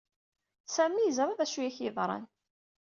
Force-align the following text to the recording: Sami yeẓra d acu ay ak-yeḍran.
Sami 0.75 1.01
yeẓra 1.03 1.37
d 1.39 1.39
acu 1.43 1.59
ay 1.59 1.67
ak-yeḍran. 1.69 2.25